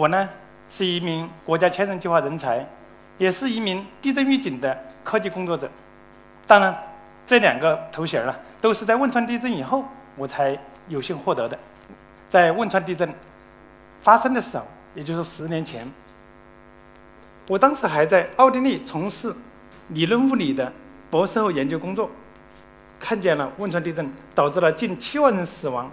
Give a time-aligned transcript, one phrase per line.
[0.00, 0.26] 我呢
[0.70, 2.66] 是一名国家千人计划人才，
[3.18, 5.70] 也是一名地震预警的科技工作者。
[6.46, 6.74] 当然，
[7.26, 9.84] 这两个头衔呢，都是在汶川地震以后
[10.16, 10.58] 我才
[10.88, 11.58] 有幸获得的。
[12.30, 13.12] 在汶川地震
[14.00, 15.86] 发生的时候，也就是十年前，
[17.46, 19.34] 我当时还在奥地利从事
[19.88, 20.72] 理论物理的
[21.10, 22.10] 博士后研究工作，
[22.98, 25.90] 看见了汶川地震导致了近七万人死亡，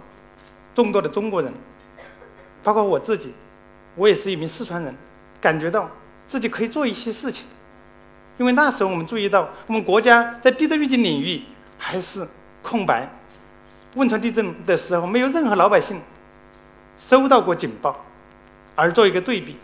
[0.74, 1.52] 众多的中国人，
[2.62, 3.34] 包括我自己，
[3.98, 4.94] 我也是一名四川人，
[5.40, 5.90] 感觉到
[6.26, 7.46] 自己可以做一些事情，
[8.38, 11.42] 因为那时候我们注意到我们国家在地震预警领域
[11.76, 12.26] 还是
[12.62, 13.08] 空白，
[13.96, 16.00] 汶川地震的时候没有任何老百姓
[16.96, 18.04] 收到过警报，
[18.74, 19.56] 而做一个对比。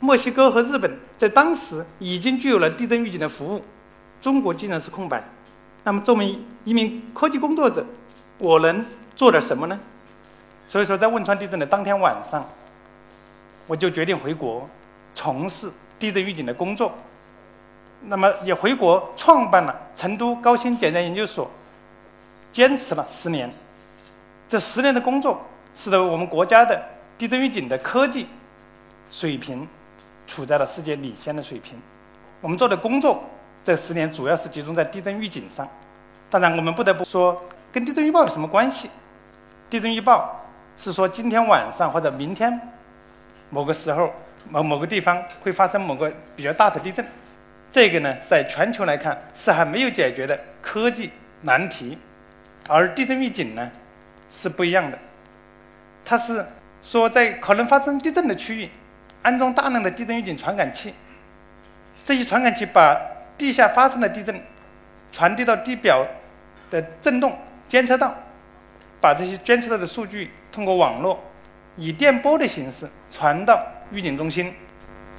[0.00, 3.62] 墨西哥和日本在当时已经具有了地震预警的服务，
[4.20, 5.22] 中国竟然是空白。
[5.82, 7.84] 那么，作为一名科技工作者，
[8.38, 8.84] 我能
[9.16, 9.78] 做点什么呢？
[10.66, 12.46] 所以说，在汶川地震的当天晚上，
[13.66, 14.68] 我就决定回国
[15.14, 16.92] 从事地震预警的工作。
[18.02, 21.50] 那么，也回国创办了成都高新检测研究所，
[22.52, 23.50] 坚持了十年。
[24.48, 25.40] 这十年的工作，
[25.74, 26.82] 使得我们国家的
[27.16, 28.26] 地震预警的科技
[29.10, 29.66] 水平。
[30.26, 31.78] 处在了世界领先的水平。
[32.40, 33.22] 我们做的工作
[33.62, 35.68] 这十年主要是集中在地震预警上。
[36.30, 37.38] 当然，我们不得不说，
[37.70, 38.88] 跟地震预报有什么关系？
[39.68, 40.40] 地震预报
[40.78, 42.58] 是说今天晚上或者明天
[43.54, 44.12] 某个时候
[44.50, 47.06] 某某个地方会发生某个比较大的地震。
[47.70, 51.96] 这个呢，在全球来看是还没有解决的科技难题。
[52.68, 53.70] 而地震预警呢
[54.28, 54.98] 是不一样的，
[56.04, 56.44] 它是
[56.82, 58.68] 说在可能发生地震的区域。
[59.22, 60.92] 安装大量的地震预警传感器，
[62.04, 63.00] 这些传感器把
[63.38, 64.38] 地下发生的地震
[65.10, 66.06] 传递到地表
[66.70, 68.14] 的震动监测到，
[69.00, 71.18] 把这些监测到的数据通过网络
[71.76, 74.52] 以电波的形式传到预警中心，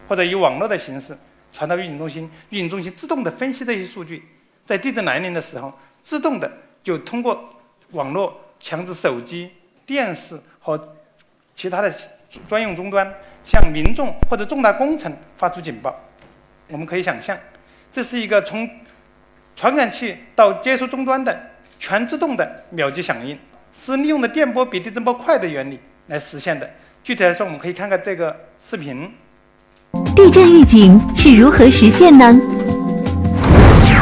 [0.08, 1.18] 或者以网络的形式
[1.52, 4.24] 传到预警中心，预警中心自动的分析这些数据，
[4.66, 7.50] 在地震来临的时候，自动的就通过
[7.92, 9.52] 网络强制手机、
[9.86, 10.96] 电视和
[11.56, 11.94] 其他的
[12.48, 13.14] 专用终端。
[13.48, 15.96] 向民众或者重大工程发出警报，
[16.68, 17.38] 我们可以想象，
[17.92, 18.68] 这是一个从
[19.56, 23.38] 传感器到接收终端的全自动的秒级响应，
[23.72, 26.70] 是利用的电波比地震波快的原理来实现的。
[27.04, 29.10] 具体来说，我们可以看看这个视频。
[30.16, 32.40] 地震预警是如何实现呢？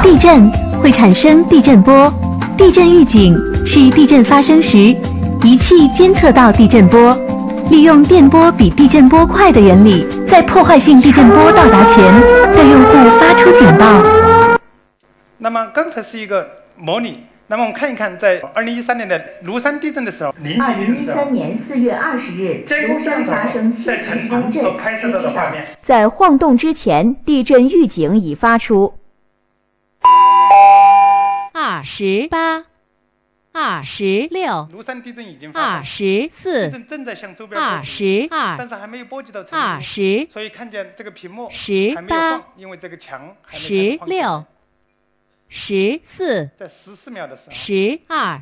[0.02, 0.50] 地震
[0.82, 2.12] 会产生地震波，
[2.58, 4.78] 地震预警是地震发生时，
[5.44, 7.18] 仪器监测到地震波。
[7.70, 11.96] 利用电波比地震波快的原理，在破坏性地震波到达前，
[12.54, 14.04] 对用户发出警报。
[15.38, 16.48] 那么刚才是一个
[16.78, 25.54] 模拟，那么我们看一看，在二零一三年的庐山地震的时候，二零一三年四月二十日，庐山发生七级强震，实际上
[25.84, 28.96] 在晃动之前，地震预警已发出。
[31.54, 32.64] 二十八。
[33.56, 35.72] 二十六，庐山地震已经发生。
[35.74, 39.58] 二十四，地震正在向周边二十二，但是还没有波及到成都。
[39.64, 44.44] 二十，所以看见这个屏幕十八，因为这个墙还没十六，
[45.54, 47.56] 十四，在十四秒的时候。
[47.56, 48.42] 十二，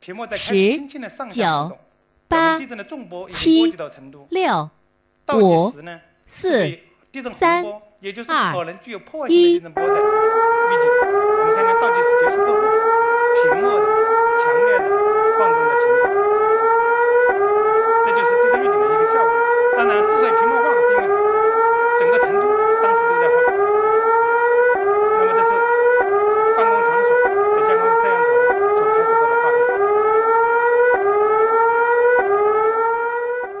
[0.00, 1.78] 屏幕在开始轻轻的上下动。
[2.26, 4.26] 八，地震的重波已经波及到成都。
[4.30, 4.68] 六，
[5.24, 6.00] 倒计时呢？
[6.40, 6.78] 四，
[7.12, 10.90] 地震洪波，也就是可能具有破坏性的地震波的预警。
[11.40, 12.60] 我们看看倒计时结束过后，
[13.42, 13.84] 屏幕的。
[14.36, 14.84] 强烈的
[15.38, 16.04] 晃动的情况，
[18.04, 19.30] 这就是地震预警的一个效果。
[19.76, 21.02] 当然，之所以屏幕晃，是因为
[22.00, 22.42] 整个成都
[22.82, 23.34] 当时都在晃。
[25.16, 25.50] 那么，这是
[26.56, 27.08] 办公场所
[27.54, 28.28] 的监控摄像头
[28.74, 29.56] 所拍摄到的画面。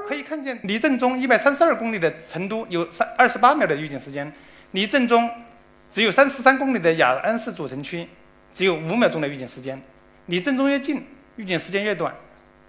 [0.08, 4.30] 可以看见，离震中一百三十二公里的成都有三二十八秒的预警时间，
[4.70, 5.30] 离震中
[5.90, 8.08] 只有三十三公里的雅安市主城区
[8.54, 9.80] 只有五秒钟的预警时间。
[10.26, 11.04] 离震中越近，
[11.36, 12.14] 预警时间越短，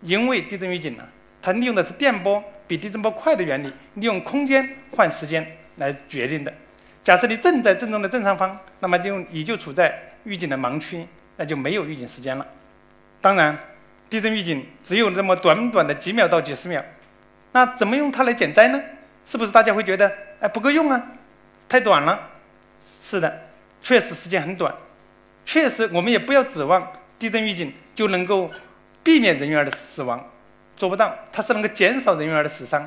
[0.02, 1.04] 因为地震预警呢，
[1.42, 5.46] 它利用的是电波比地震波快的原理，利用空间换时间
[5.78, 6.54] 来决定的。
[7.02, 12.46] 假设你正在震中的正上方，那么就你就处在预警的盲区，那就没有预警时间了。
[13.22, 13.58] 当然，
[14.10, 16.84] 地震预警只有这么短短的几秒到几十秒，
[17.56, 18.82] 那怎么用它来减灾呢？
[19.26, 20.12] 是不是大家会觉得
[20.42, 21.02] 哎不够用啊，
[21.70, 22.20] 太短了？
[23.02, 23.44] 是的，
[23.82, 24.76] 确实时间很短，
[25.46, 26.86] 确实我们也不要指望。
[27.18, 28.52] 地震预警就能够
[29.02, 30.30] 避免人员的死亡，
[30.76, 32.86] 做不到，它是能够减少人员的死伤。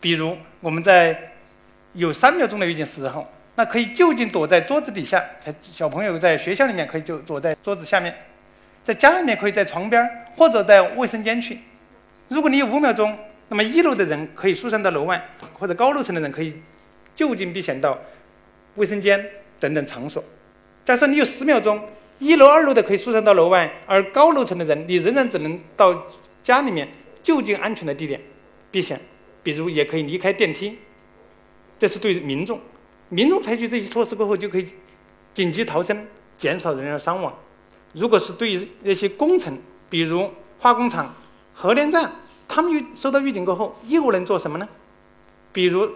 [0.00, 1.32] 比如我们在
[1.94, 8.14] 有三秒钟的预警时候，那可以就近躲在桌子底下，才小朋友在学校里面可以就躲在桌子下面，
[8.84, 11.58] 在家里面可以在床边或者在卫生间去。
[12.28, 13.18] 如果你有五秒钟，
[13.48, 16.54] 那么一楼的人可以疏散到楼外，或者高楼层的人可以
[17.14, 17.98] 就近避险到
[18.76, 19.24] 卫生间
[19.58, 20.22] 等等场所。
[20.84, 26.06] 假设你有十秒钟，一楼、二楼的可以疏散到楼外，而高楼层的人你仍然只能到
[26.42, 26.88] 家里面
[27.22, 28.20] 就近安全的地点
[28.70, 29.00] 避险，
[29.42, 30.78] 比如也可以离开电梯。
[31.78, 32.60] 这是对民众，
[33.08, 34.66] 民众采取这些措施过后就可以
[35.32, 36.06] 紧急逃生，
[36.36, 37.32] 减少人员伤亡。
[37.92, 39.56] 如果是对于那些工程，
[39.88, 41.14] 比如化工厂、
[41.54, 42.10] 核电站，
[42.48, 44.66] 他们预收到预警过后，又能做什么呢？
[45.52, 45.88] 比如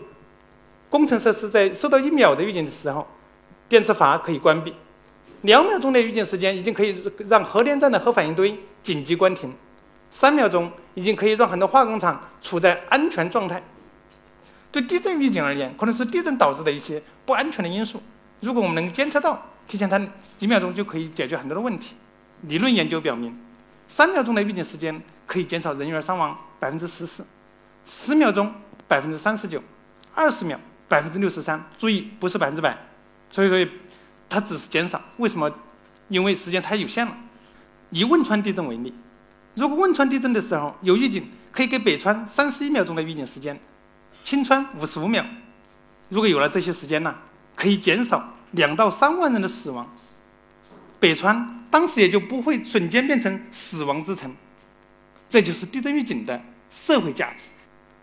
[0.90, 3.06] 工程设施在收到一秒的预警的时候，
[3.68, 4.72] 电磁阀可以关闭；
[5.42, 9.50] 两秒钟的预警时间已经可以让核电站的核反应堆紧急关停；
[10.10, 13.62] 三秒钟已经可以让很多化工厂处在安全状态。
[14.70, 18.02] 对地震预警而言，可能是地震导致的一些不安全的因素。
[18.40, 20.00] 如果我们能监测到，提前它
[20.36, 21.94] 几秒钟就可以解决很多的问题。
[22.42, 23.38] 理论研究表明，
[23.94, 27.26] 三秒钟的预警时间可以减少人员伤亡百分之十四，
[27.84, 28.50] 十秒钟
[28.88, 29.62] 百分之三十九，
[30.14, 30.58] 二十秒
[30.88, 31.62] 百分之六十三。
[31.76, 32.74] 注意，不是百分之百。
[33.28, 33.68] 所以说，
[34.30, 34.98] 它只是减少。
[35.18, 35.54] 为什么？
[36.08, 37.14] 因为时间太有限了。
[37.90, 38.94] 以汶川地震为例，
[39.56, 43.60] 如果汶川地震的时候有预警，可以给北川三十一秒钟的预警时间。
[44.24, 45.22] 青川五十五秒，
[46.08, 47.14] 如果有了这些时间呢，
[47.54, 49.86] 可以减少两到三万人的死亡。
[51.02, 54.32] 北川当时也就不会瞬间变成死亡之城。
[55.28, 56.40] 这就是地震预警的
[56.70, 57.48] 社会价值。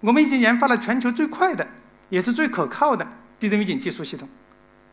[0.01, 1.65] 我们已经研发了全球最快的，
[2.09, 3.07] 也是最可靠的
[3.39, 4.27] 地震预警技术系统。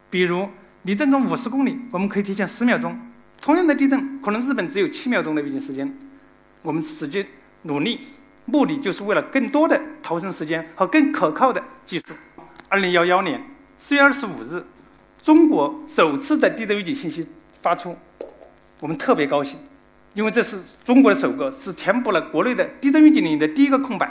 [0.08, 0.49] 比如
[0.85, 2.97] 离震中五十公里，我们可以提前十秒钟。
[3.41, 5.93] 同样的地震，可能日本只有七秒钟的预警时间。
[6.62, 7.26] 我们使劲
[7.62, 7.99] 努力。
[8.44, 12.05] 目的就是为了更多的逃生时间和更可靠的技术。
[12.69, 13.43] 二零幺幺年
[13.76, 14.64] 四月二十五日，
[15.20, 17.26] 中国首次的地震预警信息
[17.67, 17.97] 发出，
[18.79, 19.59] 我们特别高兴，
[20.15, 24.09] 因为这是中国的首个，是填补了国内的地震预警领域的第一个空白。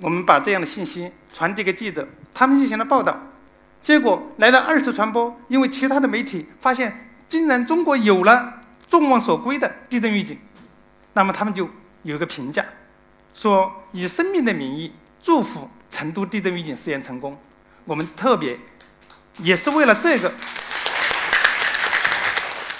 [0.00, 3.14] 我们把这样的信息传递给记者，他们进行了报道，
[3.82, 8.54] 结果来了二次传播，因为其他的媒体发现，竟然中国有了
[8.88, 10.38] 众望所归的地震预警，
[11.12, 11.68] 那么他们就
[12.04, 12.64] 有一个评价。
[13.34, 14.92] 说以生命的名义
[15.22, 17.36] 祝福成都地震预警试验成功，
[17.84, 18.58] 我们特别
[19.40, 20.32] 也是为了这个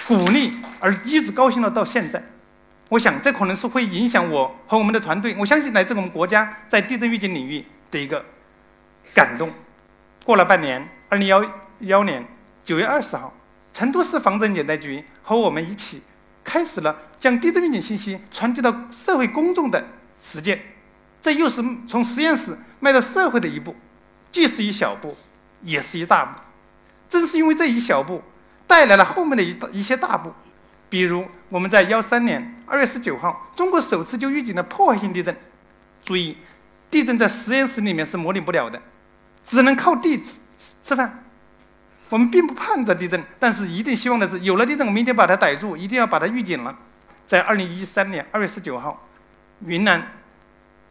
[0.07, 2.23] 鼓励而一直高兴了到现在。
[2.89, 8.25] 我想这可能是会影响我和我们的团队，我相信来自我们国家在地震预警领域的一个
[9.15, 9.51] 感动。
[10.25, 11.43] 过了半年，二零幺
[11.81, 12.25] 幺年
[12.63, 13.33] 九月二十号，
[13.73, 16.03] 成都市防震减灾局和我们一起
[16.45, 19.83] 开始了将地震预警信息传递到社会公众的。
[20.21, 20.61] 实践，
[21.21, 23.75] 这又是从实验室迈到社会的一步，
[24.31, 25.17] 既是一小步，
[25.63, 26.39] 也是一大步。
[27.09, 28.23] 正是因为这一小步，
[28.73, 30.33] 带来了后面的一一些大步。
[30.89, 35.37] 比如，我们在幺三年二月十九号，中国首次就预警了破坏性地震。
[36.03, 36.39] 注意，
[36.91, 38.81] 地震在实验室里面是模拟不了的，
[39.45, 40.39] 只能靠地吃
[40.83, 41.23] 吃饭。
[42.09, 46.75] 我们并不盼着地震，但是一定希望的是，有了地震，我们一定把它逮住，一定要把它预警了。
[47.27, 49.07] 在二零一三年二月十九号。
[49.65, 50.05] 云南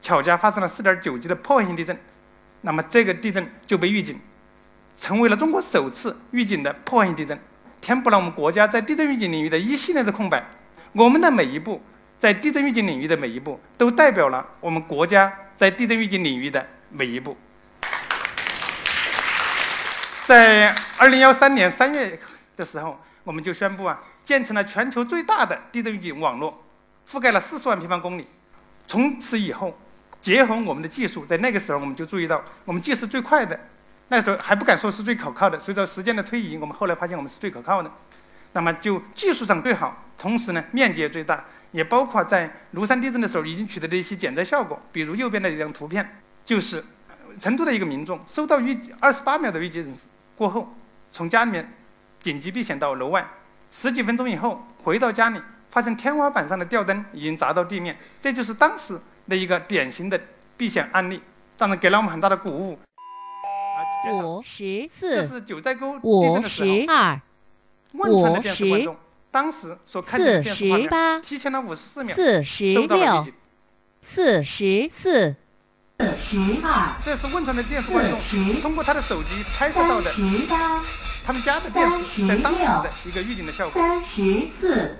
[0.01, 1.99] 巧家发生了4.9级的破坏性地震，
[2.61, 4.17] 那么这个地震就被预警，
[4.95, 7.37] 成为了中国首次预警的破坏性地震，
[7.81, 10.45] 填补了我们国家在地震预警领域的一系列的空白。
[10.93, 11.81] 我们的每一步
[12.19, 17.35] 在地震预警领域的每一步，都代表了我们国家在地震预警领域的每一步。
[20.27, 22.19] 在2013年3月
[22.55, 26.63] 的时候，我们就宣布啊，建成了全球最大的地震预警网络，
[27.09, 28.27] 覆盖了40万平方公里。
[28.87, 29.77] 从此以后，
[30.21, 33.59] 结合我们的技术，在那个时候我们就注意到，我们既是最快的，
[34.11, 35.57] 那时候还不敢说是最可靠的。
[35.57, 37.89] 随着时间的推移，我们后来发现我们是最可靠的。
[38.51, 44.77] 那么就技术上最好，同时呢面积也最大，也包括在庐山地震的时候已经取得的一些减灾效果。
[44.91, 46.83] 比如右边的一张图片，就是
[47.39, 49.97] 成都的一个民众收到预二十八秒的预警
[50.35, 50.75] 过后，
[51.13, 51.73] 从家里面
[52.19, 53.25] 紧急避险到楼外，
[53.71, 55.41] 十几分钟以后回到家里。
[55.71, 58.99] 发现天花板上的吊灯已经砸到地面，这就是当时
[59.29, 60.19] 的一个典型的
[60.57, 61.21] 避险案例，
[61.55, 62.77] 当然给了我们很大的鼓舞。
[64.09, 66.67] 五十四，这是九寨沟地震的时候，
[67.93, 68.95] 汶川的电视观众
[69.29, 72.15] 当时所看见的电视画面，提前了五十四秒
[72.73, 73.33] 收到了预警。
[74.13, 75.35] 四十四，
[75.99, 78.19] 四十二，这是汶川的电视观众
[78.61, 80.11] 通过他的手机拍摄到的
[81.23, 83.81] 他们家的电视在当时的一个预警的效果。
[83.81, 84.97] 三十四。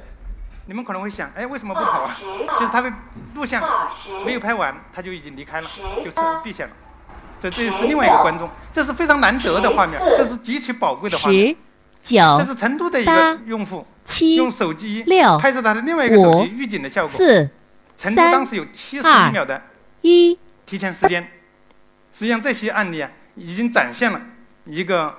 [0.67, 2.15] 你们可能会想，哎，为什么不跑啊？
[2.57, 2.93] 就是他的
[3.33, 3.61] 录像
[4.23, 5.67] 没有拍完，他就已经离开了，
[6.05, 6.11] 就
[6.43, 6.73] 避险了。
[7.41, 11.55] 这这是另外一个观众，这是非常难得的画面，这是极其宝贵的画面。
[12.07, 13.83] 十九，这是成都的一个用户
[14.37, 15.03] 用手机
[15.39, 17.17] 拍摄他的另外一个手机预警的效果。
[17.17, 17.49] 四，
[17.97, 19.59] 成都当时有七十一秒的
[20.01, 21.27] 一提前时间。
[22.13, 24.21] 实际上，这些案例啊，已经展现了
[24.65, 25.15] 一个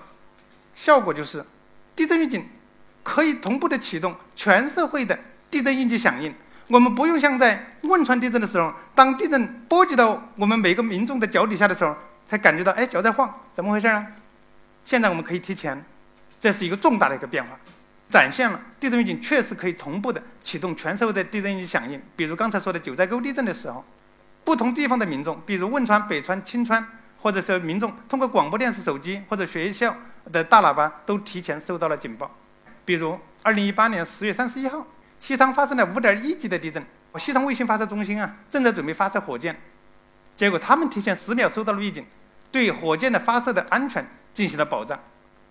[0.76, 1.44] 效果，就是
[1.96, 2.46] 地震预警
[3.02, 5.18] 可以同步的启动全社会的
[5.50, 6.32] 地震应急响应。
[6.68, 11.96] 我们不用像在汶川地震的时候，当地震波及到我们每个民众的脚底下的时候，
[12.32, 14.06] 才感觉到哎脚在晃，怎么回事呢？
[14.86, 15.84] 现在我们可以提前，
[16.40, 17.50] 这是一个重大的一个变化，
[18.08, 22.00] 展现了地震预警确实可以同步的启动全社会的地震应急响应。
[22.16, 23.84] 比如刚才说的九寨沟地震的时候，
[24.44, 26.82] 不同地方的民众，比如汶川、北川、青川，
[27.20, 29.94] 或者是民众通过广播电视、手机或者学校
[30.32, 32.34] 的大喇叭，都提前收到了警报。
[32.86, 34.86] 比如二零一八年十月三十一号。
[35.20, 36.82] 西昌发生了五点一级的地震，
[37.16, 39.56] 西昌卫星发射中心啊正在准备发射火箭，
[40.34, 42.04] 结果他们提前十秒收到了预警，
[42.52, 44.96] 对火箭的发射的安全进行了保障。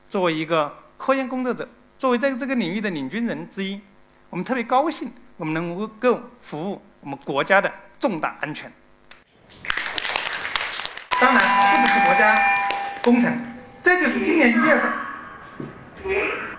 [0.08, 1.68] 作为一个科研工作者，
[1.98, 3.82] 作为在这个领域的领军人之一，
[4.30, 8.72] 我们特别高兴，我们能够服务我们国家的重大安全。
[11.20, 11.42] 当然，
[11.76, 12.40] 不只是国家
[13.04, 13.36] 工程，
[13.82, 14.94] 这就是今年一月份，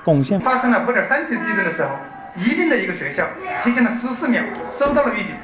[0.04, 1.90] 贡献发生了五点三级地震的时候。
[2.34, 3.26] 宜宾的一个学校
[3.60, 5.34] 提前了十四秒收到了预警，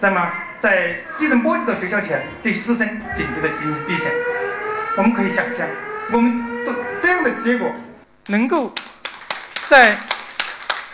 [0.00, 0.30] 那么
[0.64, 4.10] 在地震波及到学校前，对师生紧急的进行避险。
[4.96, 5.68] 我们可以想象，
[6.10, 7.70] 我们都这样的结果，
[8.28, 8.72] 能够
[9.68, 9.94] 在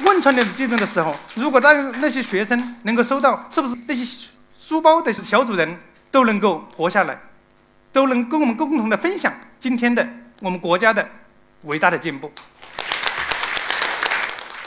[0.00, 5.78] 汶川的地震的时候，如果当那些学生能够收到，是不是这些书包的小主人
[6.10, 7.16] 都能够活下来，
[7.92, 10.04] 都能跟我们共同的分享今天的
[10.40, 11.08] 我们国家的
[11.62, 12.32] 伟大的进步？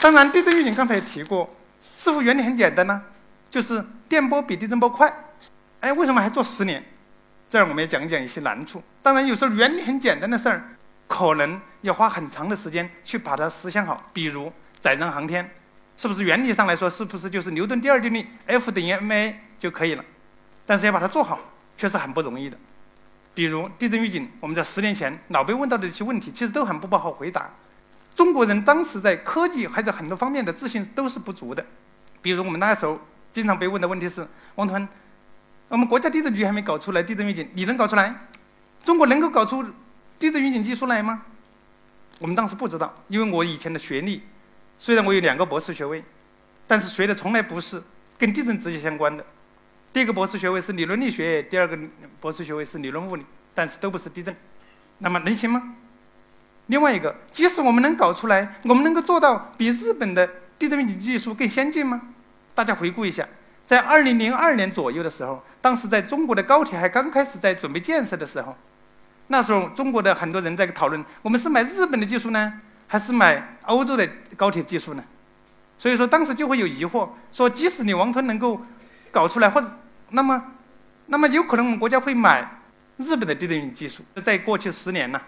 [0.00, 1.54] 当然，地震预警刚才也提过，
[1.94, 3.02] 似乎原理很简单呢，
[3.50, 3.84] 就是
[4.14, 5.12] 电波比地震波快。
[5.80, 6.80] 哎，为什么还做十年？
[7.50, 8.80] 这儿我们也讲一讲一些难处。
[9.02, 10.62] 当然，有时候原理很简单的事儿，
[11.08, 14.00] 可能要花很长的时间去把它实现好。
[14.12, 15.50] 比如载人航天，
[15.96, 20.04] 是不是原理上来说，是不是就是牛顿第二定律 F 等于 ma 就可以了？
[20.64, 21.40] 但是要把它做好，
[21.76, 22.56] 确实很不容易的。
[23.34, 27.50] 比如地震预警，我们在十年前老被问到的一些问题，其实都很不好回答。
[28.14, 31.66] 中国人当时在科技还在很多方面的自信都是不足的，
[32.22, 33.00] 比如我们那时候
[33.34, 34.24] 经常被问的问题是：
[34.54, 34.88] 王团，
[35.66, 38.14] 我们国家地震局还没搞出来地震预警，你能搞出来？
[38.84, 39.64] 中国能够搞出
[40.20, 41.22] 地震预警技术来吗？
[42.20, 44.22] 我们当时不知道，因为我以前的学历，
[44.78, 46.04] 虽然我有两个博士学位，
[46.68, 47.82] 但是学的从来不是
[48.16, 49.26] 跟地震直接相关的。
[49.92, 51.76] 第一个博士学位是理论力学，第二个
[52.20, 54.32] 博士学位是理论物理，但是都不是地震。
[54.98, 55.74] 那么能行吗？
[56.68, 60.24] 另外一个，即使我们能搞出来，我们能够做到比日本的
[60.56, 62.00] 地震预警技术更先进吗？
[62.54, 63.26] 大家回顾一下，
[63.66, 68.56] 在二零零二年左右的时候，当时在中国的高铁还刚开始在准备建设的时候，
[69.28, 75.04] 那时候中国的很多人在讨论，我们是买日本的技术呢，还是买欧洲的高铁技术呢？
[75.76, 78.60] 所以说当时就会有疑惑，说即使你王团能够
[79.10, 79.68] 搞出来，或者
[80.10, 80.40] 那么，
[81.06, 82.60] 那么有可能我们国家会买
[82.98, 84.04] 日本的地震预警技术。
[84.22, 85.20] 在过去十年呢？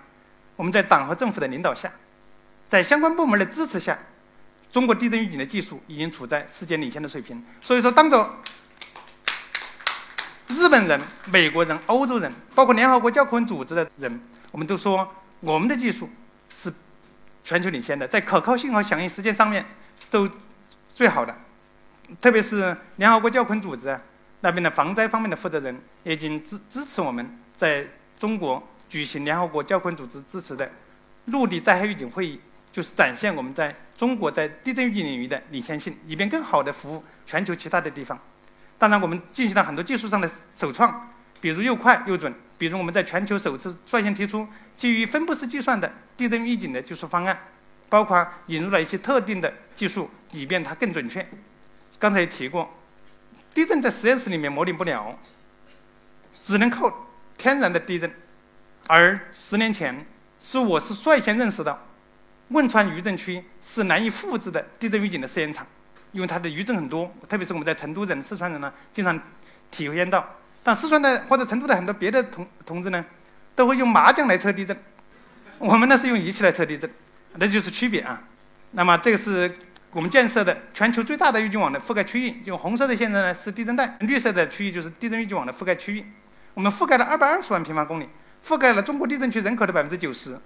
[0.55, 1.91] 我们在党和政府的领导下，
[2.69, 3.99] 在相关部门的支持下，
[4.71, 7.43] 中国地震预警的技术已经处在世界领先的水平。
[7.61, 8.29] 所以说，当着
[10.49, 14.21] 日本人、美国人、欧洲人，包括联合国教科文组织的人，
[14.51, 15.09] 我们都说
[15.41, 16.09] 我们的技术
[16.55, 16.73] 是
[17.43, 19.65] 全球领先的，在可靠性和响应时间上面
[20.11, 20.29] 都
[20.89, 21.37] 最好的。
[22.21, 23.99] 特别是联合国教科文组织
[24.41, 27.87] 那边的防灾方面的负责人，已经支支持我们在
[28.19, 28.63] 中国。
[28.89, 30.71] 举行联合国教科文组织支持的
[31.25, 32.39] 陆地灾害预警会议，
[32.77, 38.21] 就是展现我们在中国在地震预警领域的领先性，以便更好地服务全球其他的地方。
[38.77, 41.09] 当然，我们进行了很多技术上的首创，
[41.41, 47.39] 比如又快又准，比如我们在全球首次率先提出基于分布式计算的地震预警的技术方案，
[47.89, 51.27] 包括引入了一些特定的技术，以便它更准确。
[51.99, 52.77] 刚才也提过，
[53.55, 55.19] 地震在实验室里面模拟不了，
[56.43, 58.13] 只能靠天然的地震。
[58.89, 60.05] 而十年前，
[60.39, 61.81] 是我是率先认识到，
[62.49, 65.67] 汶川余震区是难以复制的地震预警的试验场，
[66.13, 69.21] 因为它的余震很多，特别是我们在成都人、四川人呢，经常
[69.71, 70.37] 体验到。
[70.63, 73.05] 但四川的或者成都的很多别的同同志呢，
[73.55, 74.77] 都会用麻将来测地震，
[75.59, 76.91] 我们呢是用仪器来测地震，
[77.35, 78.23] 那就是区别啊。
[78.73, 79.51] 那么这个是
[79.93, 86.05] 我们建设的全球最大的预警网的覆盖区域，用红色的线呢是地震带，绿色的区域就是地震预警网的覆盖区域，
[86.55, 88.09] 我们覆盖了二百二十万平方公里。
[88.47, 90.39] 覆盖了中国地震区人口的百分之九十，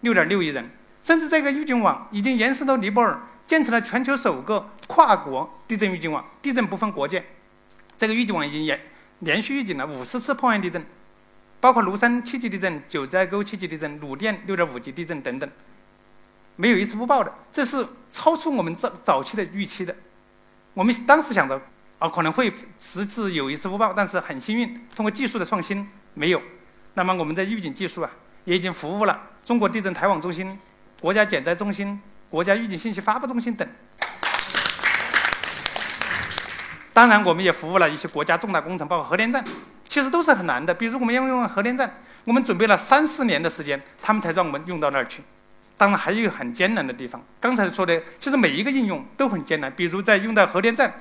[0.00, 0.68] 六点六亿人，
[1.08, 7.24] 甚至这个预警网已经延伸到尼泊尔，建成了全球首个跨国地震预警网，地震不分国界。
[7.96, 8.78] 这个预警网已经连
[9.20, 10.84] 连续预警了五十次破坏地震，
[11.60, 15.50] 包括庐山七级地震、九寨沟七级地震、鲁甸六点五级地震等等，
[16.56, 17.32] 没有一次不报的。
[17.50, 19.96] 这是超出我们早早期的预期的。
[20.74, 21.58] 我们当时想着，
[21.98, 26.42] 啊，可能会十次有一次误报，但是很幸运，通过技术的创新没有。
[26.92, 28.10] 那么我们的预警技术啊，
[28.44, 30.58] 也已经服务了中国地震台网中心、
[31.00, 33.66] 国家减灾中心、国家预警信息发布中心等。
[36.92, 39.44] 当然，我们也服务了一些国家重大工程，包括核电站，
[39.86, 40.74] 其实都是很难的。
[40.74, 41.88] 比如我们要用核电站，
[42.24, 45.22] 我们准备了三四年的时间，他们才让我们用到那儿去。
[45.76, 47.22] 当然，还有很艰难的地方。
[47.38, 49.72] 刚才说的，其实每一个应用都很艰难。
[49.72, 50.92] 比如在用到核电站，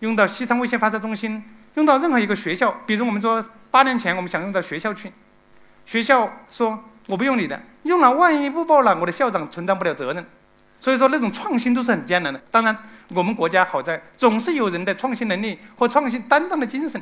[0.00, 1.42] 用到西昌卫星发射中心，
[1.76, 2.70] 用到任何一个学校。
[2.84, 5.10] 比如我们说八年前我们想用到学校去，
[5.86, 10.24] 学校说我不用你的，用了万一误报了，我的校长承担不了责任。
[10.80, 12.40] 所以说那种创新都是很艰难的。
[12.50, 12.76] 当然。
[13.14, 16.98] 我们国家好在总是有人的创新能力和创新担当的精神，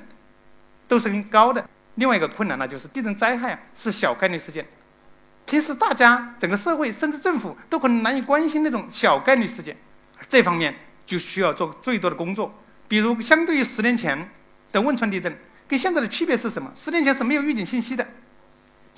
[0.88, 1.64] 都是很高的。
[1.94, 4.66] 另外一个困难呢，就是地震灾害是小概率事件，
[5.46, 9.76] 平时大家整个社会甚至政府都可能难以关心那种小概率事件，
[10.28, 10.74] 这方面
[11.06, 12.52] 就需要做最多的工作。
[12.88, 14.28] 比如，相对于十年前
[14.72, 15.32] 的汶川地震，
[15.68, 16.72] 跟现在的区别是什么？
[16.74, 18.04] 十年前是没有预警信息的，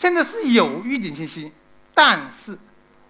[0.03, 1.53] 现在是有预警信息，
[1.95, 2.59] 但是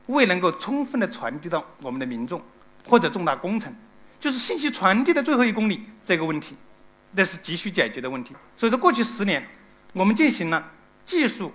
[0.08, 2.38] 未能够充分的传递到我们的民众
[2.86, 3.74] 或者重大工程。
[4.20, 6.54] 就是信息传递的最后一公里这个问题，
[7.12, 8.36] 那是急需解决的问题。
[8.54, 9.42] 所以说，过去十年，
[9.94, 10.70] 我们进行了
[11.02, 11.50] 技术、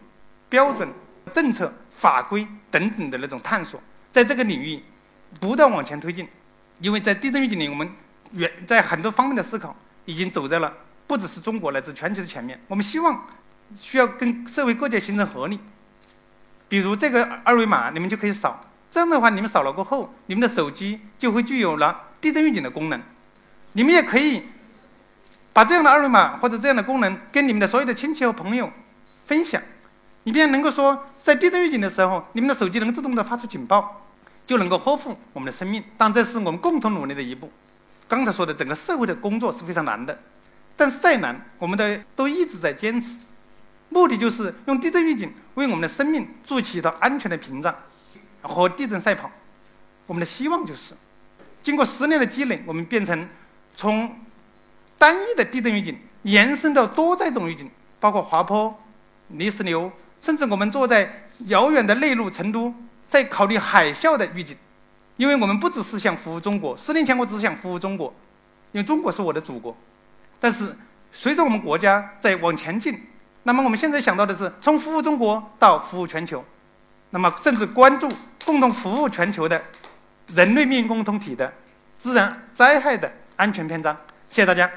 [0.50, 0.92] 标准、
[1.32, 3.80] 政策、法规等等的那种探索，
[4.12, 4.82] 在这个领域
[5.40, 6.28] 不断往前推进。
[6.80, 7.88] 因为在地震预警里，我们
[8.32, 9.76] 远在很多方面的思考
[10.06, 10.74] 已经走在了
[11.06, 12.60] 不只是中国乃至全球的前面。
[12.68, 13.24] 我们希望
[13.76, 15.60] 需要跟社会各界形成合力。
[16.68, 18.66] 比如这个二维码，你们就可以扫。
[18.90, 22.04] 这样的话，你们扫了过后，你们的手机就会具有了。
[22.20, 23.00] 地震预警的功能，
[23.74, 24.44] 你们也可以
[25.54, 28.72] 把这样的二维码或者这样的功能跟你们的所有的亲戚和朋友
[29.28, 29.62] 分享，
[30.24, 34.02] 以便能够说，在地震预警的时候，你们的手机能自动的发出警报，
[34.48, 35.84] 就能够呵护我们的生命。
[35.96, 37.52] 但这是我们共同努力的一步。
[38.08, 40.18] 刚才说的整个社会的工作是非常难的，
[40.76, 43.18] 但是再难，我们的都一直在坚持，
[43.90, 47.74] 目的就是用地震预警为我们的生命筑起一道安全的屏障，
[48.42, 49.30] 和地震赛跑。
[50.06, 50.94] 我们的希望就是。
[51.64, 53.28] 经过十年的积累，我们变成
[53.76, 54.16] 从
[54.98, 58.74] 单一的地震预警延伸到多灾种预警，包括滑坡、
[59.28, 62.74] 泥石流，甚至我们坐在遥远的内陆成都，
[63.08, 64.56] 在考虑海啸的预警。
[65.18, 68.14] 因为我们不只是想服务中国，十年前我只是想服务中国，
[68.72, 69.76] 因为中国是我的祖国。
[70.40, 70.74] 但是
[71.12, 72.98] 随着我们国家在往前进，
[73.48, 76.44] 那么我们现在想到的是从服务中国到服务全球，
[77.12, 78.12] 那么甚至关注
[78.46, 79.62] 共同服务全球的。
[80.36, 81.54] 人类命运共同体的
[81.98, 83.96] 自然灾害的安全篇章，
[84.28, 84.70] 谢谢大家。